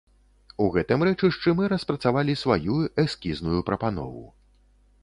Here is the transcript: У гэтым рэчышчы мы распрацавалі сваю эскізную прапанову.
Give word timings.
У 0.63 0.69
гэтым 0.77 1.03
рэчышчы 1.09 1.53
мы 1.59 1.69
распрацавалі 1.75 2.37
сваю 2.45 2.79
эскізную 3.05 3.59
прапанову. 3.71 4.27